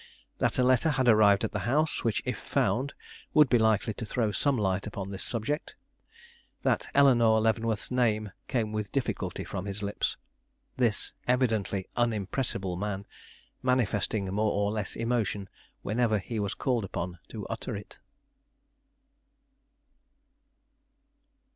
That 0.39 0.57
a 0.57 0.63
letter 0.63 0.89
had 0.89 1.07
arrived 1.07 1.43
at 1.43 1.51
the 1.51 1.59
house, 1.69 2.03
which 2.03 2.23
if 2.25 2.35
found 2.39 2.95
would 3.35 3.49
be 3.49 3.59
likely 3.59 3.93
to 3.93 4.03
throw 4.03 4.31
some 4.31 4.57
light 4.57 4.87
upon 4.87 5.11
this 5.11 5.23
subject. 5.23 5.75
That 6.63 6.89
Eleanore 6.95 7.39
Leavenworth's 7.39 7.91
name 7.91 8.31
came 8.47 8.71
with 8.71 8.91
difficulty 8.91 9.43
from 9.43 9.67
his 9.67 9.83
lips; 9.83 10.17
this 10.75 11.13
evidently 11.27 11.87
unimpressible 11.95 12.75
man, 12.79 13.05
manifesting 13.61 14.25
more 14.33 14.51
or 14.51 14.71
less 14.71 14.95
emotion 14.95 15.47
whenever 15.83 16.17
he 16.17 16.39
was 16.39 16.55
called 16.55 16.83
upon 16.83 17.19
to 17.27 17.45
utter 17.45 17.75
it. 17.75 17.99